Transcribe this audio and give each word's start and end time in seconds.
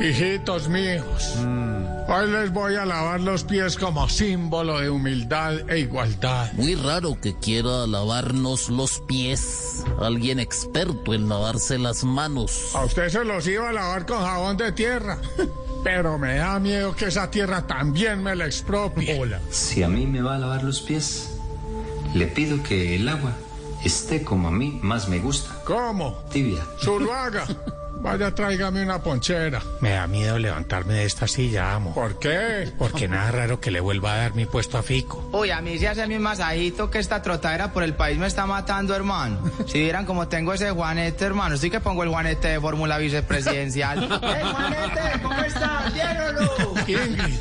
Hijitos 0.00 0.68
míos, 0.68 1.34
hoy 2.08 2.30
les 2.30 2.52
voy 2.52 2.74
a 2.76 2.84
lavar 2.84 3.20
los 3.20 3.44
pies 3.44 3.76
como 3.76 4.08
símbolo 4.08 4.78
de 4.80 4.90
humildad 4.90 5.70
e 5.70 5.78
igualdad. 5.80 6.52
Muy 6.52 6.74
raro 6.74 7.18
que 7.20 7.34
quiera 7.38 7.86
lavarnos 7.86 8.68
los 8.68 9.00
pies. 9.00 9.84
Alguien 10.00 10.38
experto 10.38 11.14
en 11.14 11.28
lavarse 11.28 11.78
las 11.78 12.04
manos. 12.04 12.74
A 12.74 12.84
usted 12.84 13.08
se 13.08 13.24
los 13.24 13.46
iba 13.46 13.70
a 13.70 13.72
lavar 13.72 14.04
con 14.06 14.18
jabón 14.22 14.56
de 14.58 14.72
tierra, 14.72 15.18
pero 15.84 16.18
me 16.18 16.36
da 16.36 16.58
miedo 16.60 16.94
que 16.94 17.06
esa 17.06 17.30
tierra 17.30 17.66
también 17.66 18.22
me 18.22 18.36
la 18.36 18.44
expropie. 18.46 19.18
Si 19.50 19.82
a 19.82 19.88
mí 19.88 20.06
me 20.06 20.20
va 20.20 20.36
a 20.36 20.38
lavar 20.38 20.62
los 20.62 20.80
pies, 20.82 21.30
le 22.14 22.26
pido 22.26 22.62
que 22.62 22.96
el 22.96 23.08
agua 23.08 23.32
esté 23.82 24.22
como 24.22 24.48
a 24.48 24.50
mí 24.50 24.78
más 24.82 25.08
me 25.08 25.18
gusta, 25.20 25.62
¿Cómo? 25.64 26.12
tibia. 26.30 26.62
Zuluaga, 26.82 27.46
vaya 28.06 28.34
tráigame 28.34 28.82
una 28.82 29.02
ponchera. 29.02 29.60
Me 29.80 29.90
da 29.90 30.06
miedo 30.06 30.38
levantarme 30.38 30.94
de 30.94 31.04
esta 31.04 31.26
silla, 31.26 31.74
amo. 31.74 31.92
¿Por 31.92 32.18
qué? 32.18 32.72
Porque 32.78 33.08
nada 33.08 33.32
raro 33.32 33.60
que 33.60 33.70
le 33.72 33.80
vuelva 33.80 34.14
a 34.14 34.16
dar 34.18 34.34
mi 34.34 34.46
puesto 34.46 34.78
a 34.78 34.82
Fico. 34.82 35.28
Uy, 35.32 35.50
a 35.50 35.60
mí 35.60 35.76
se 35.78 35.88
hace 35.88 36.06
mi 36.06 36.18
masajito 36.18 36.88
que 36.88 37.00
esta 37.00 37.20
trotadera 37.20 37.72
por 37.72 37.82
el 37.82 37.94
país 37.94 38.16
me 38.16 38.28
está 38.28 38.46
matando, 38.46 38.94
hermano. 38.94 39.40
Si 39.66 39.80
vieran 39.80 40.06
como 40.06 40.28
tengo 40.28 40.52
ese 40.52 40.70
Juanete, 40.70 41.24
hermano. 41.24 41.56
Sí 41.56 41.68
que 41.68 41.80
pongo 41.80 42.04
el 42.04 42.08
Juanete 42.10 42.48
de 42.48 42.60
fórmula 42.60 42.96
vicepresidencial. 42.98 44.08
¡Hey, 44.22 44.42
Juanete! 44.52 45.22
¿Cómo 45.22 45.42
estás? 45.42 45.92
Ingrid, 46.86 47.34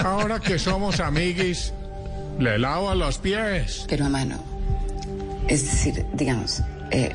ahora 0.00 0.40
que 0.40 0.58
somos 0.58 0.98
amiguis, 0.98 1.72
le 2.40 2.58
lavo 2.58 2.92
los 2.94 3.18
pies. 3.18 3.86
Pero 3.88 4.06
a 4.06 4.08
mano. 4.08 4.42
Es 5.46 5.64
decir, 5.64 6.04
digamos, 6.14 6.62
eh, 6.90 7.14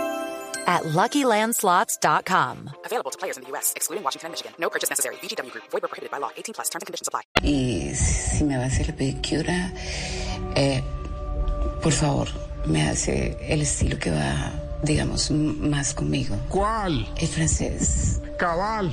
at 0.67 0.83
LuckyLandSlots.com. 0.83 2.69
Available 2.85 3.11
to 3.11 3.17
players 3.17 3.37
in 3.37 3.43
the 3.43 3.49
U.S., 3.51 3.73
excluding 3.75 4.03
Washington 4.03 4.27
and 4.27 4.33
Michigan. 4.33 4.53
No 4.59 4.69
purchase 4.69 4.89
necessary. 4.89 5.15
VGW 5.17 5.51
Group. 5.51 5.65
Void 5.71 5.81
prohibited 5.81 6.11
by 6.11 6.17
law. 6.19 6.29
18 6.37 6.53
plus. 6.53 6.69
Terms 6.69 6.83
and 6.83 6.87
conditions 6.87 7.07
apply. 7.07 7.21
Y 7.43 7.93
si 7.95 8.43
me 8.43 8.57
va 8.57 8.63
a 8.63 8.67
hacer 8.67 8.87
la 8.87 8.95
pedicura, 8.95 9.71
eh, 10.55 10.81
por 11.81 11.91
favor, 11.91 12.27
me 12.65 12.87
hace 12.89 13.37
el 13.41 13.61
estilo 13.61 13.97
que 13.97 14.11
va, 14.11 14.51
digamos, 14.83 15.31
más 15.31 15.93
conmigo. 15.93 16.37
¿Cuál? 16.49 17.07
El 17.17 17.27
francés. 17.27 18.21
Cabal. 18.37 18.91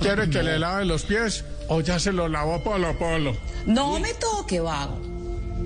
¿Quiere 0.00 0.28
que 0.30 0.42
le 0.42 0.58
lave 0.58 0.84
los 0.84 1.04
pies 1.04 1.44
o 1.68 1.80
ya 1.80 1.98
se 1.98 2.12
los 2.12 2.30
lavó 2.30 2.62
Polo 2.62 2.96
Polo? 2.98 3.36
No 3.66 3.98
me 3.98 4.14
toque, 4.14 4.60
vago. 4.60 4.98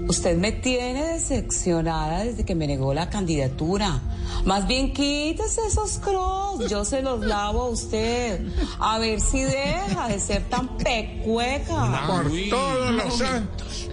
Usted 0.08 0.36
me 0.36 0.52
tiene 0.52 1.04
decepcionada 1.14 2.24
desde 2.24 2.44
que 2.44 2.54
me 2.54 2.66
negó 2.66 2.92
la 2.92 3.08
candidatura. 3.08 4.00
Más 4.44 4.66
bien 4.66 4.92
quítese 4.92 5.60
esos 5.66 5.98
cross, 5.98 6.68
yo 6.68 6.84
se 6.84 7.02
los 7.02 7.20
lavo 7.24 7.62
a 7.62 7.68
usted. 7.68 8.40
A 8.78 8.98
ver 8.98 9.20
si 9.20 9.42
deja 9.42 10.08
de 10.08 10.18
ser 10.18 10.42
tan 10.48 10.76
pecueca. 10.78 12.06
Por 12.06 12.30
todos 12.48 12.90
los 12.92 13.18
santos. 13.18 13.88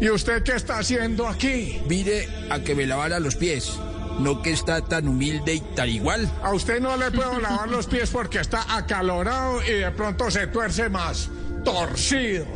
¿Y 0.00 0.08
usted 0.10 0.42
qué 0.42 0.52
está 0.52 0.78
haciendo 0.78 1.26
aquí? 1.26 1.80
Vine 1.86 2.26
a 2.50 2.60
que 2.60 2.74
me 2.74 2.86
lavara 2.86 3.20
los 3.20 3.36
pies. 3.36 3.78
No 4.20 4.42
que 4.42 4.52
está 4.52 4.80
tan 4.80 5.06
humilde 5.06 5.54
y 5.54 5.60
tan 5.60 5.88
igual. 5.88 6.30
A 6.42 6.54
usted 6.54 6.80
no 6.80 6.96
le 6.96 7.10
puedo 7.10 7.38
lavar 7.40 7.68
los 7.68 7.86
pies 7.86 8.10
porque 8.10 8.40
está 8.40 8.74
acalorado 8.74 9.62
y 9.62 9.72
de 9.72 9.90
pronto 9.90 10.30
se 10.30 10.46
tuerce 10.46 10.88
más. 10.88 11.28
Torcido. 11.64 12.46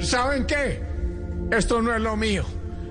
¿Saben 0.00 0.46
qué? 0.46 0.91
Esto 1.52 1.82
no 1.82 1.94
es 1.94 2.00
lo 2.00 2.16
mío. 2.16 2.44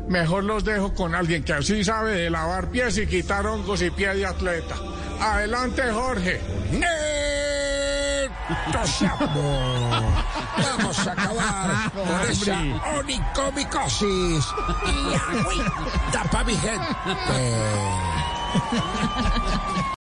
Mejor 0.07 0.43
los 0.43 0.63
dejo 0.63 0.93
con 0.93 1.15
alguien 1.15 1.43
que 1.43 1.51
así 1.51 1.83
sabe 1.83 2.11
de 2.11 2.29
lavar 2.29 2.69
pies 2.69 2.95
y 2.99 3.07
quitar 3.07 3.47
hongos 3.47 3.81
y 3.81 3.89
pie 3.89 4.13
de 4.13 4.27
atleta. 4.27 4.75
Adelante, 5.19 5.81
Jorge. 5.91 6.39
Vamos 10.77 11.07
a 11.07 11.11
acabar 11.11 11.91
con 11.91 12.29
esa 12.29 12.59
onicomicosis 12.99 14.45
y 14.85 15.15
agüita 15.15 16.23
pa' 16.31 16.43
mi 16.43 16.55
gente. 16.55 16.85